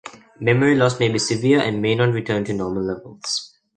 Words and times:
Memory 0.39 0.73
loss 0.77 0.99
may 0.99 1.09
be 1.09 1.19
severe 1.19 1.59
and 1.59 1.79
may 1.79 1.93
not 1.93 2.11
return 2.11 2.43
to 2.45 2.53
normal 2.53 2.81
levels. 2.81 3.53